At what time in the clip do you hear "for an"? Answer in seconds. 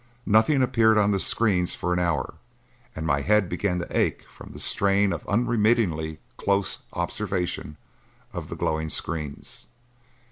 1.75-1.99